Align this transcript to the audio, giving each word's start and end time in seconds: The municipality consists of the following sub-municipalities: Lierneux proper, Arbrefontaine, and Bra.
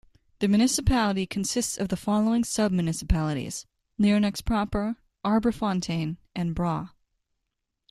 The 0.39 0.47
municipality 0.47 1.27
consists 1.27 1.77
of 1.77 1.89
the 1.89 1.95
following 1.95 2.43
sub-municipalities: 2.43 3.67
Lierneux 3.99 4.43
proper, 4.43 4.95
Arbrefontaine, 5.23 6.17
and 6.35 6.55
Bra. 6.55 6.89